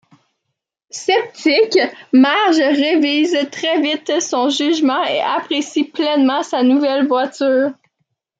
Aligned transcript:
Sceptique, 0.89 1.77
Marge 2.11 2.57
révise 2.57 3.37
très 3.51 3.79
vite 3.81 4.19
son 4.19 4.49
jugement 4.49 5.03
et 5.03 5.21
apprécie 5.21 5.83
pleinement 5.83 6.41
sa 6.41 6.63
nouvelle 6.63 7.05
voiture. 7.07 7.69